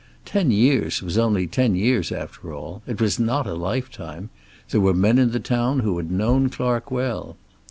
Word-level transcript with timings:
Ten 0.25 0.49
years 0.49 1.03
was 1.03 1.15
only 1.19 1.45
ten 1.45 1.75
years 1.75 2.11
after 2.11 2.51
all. 2.51 2.81
It 2.87 2.99
was 2.99 3.19
not 3.19 3.45
a 3.45 3.53
lifetime. 3.53 4.31
There 4.71 4.81
were 4.81 4.95
men 4.95 5.19
in 5.19 5.29
the 5.31 5.39
town 5.39 5.81
who 5.81 5.95
had 5.97 6.09
known 6.11 6.49
Clark 6.49 6.89
well. 6.89 7.37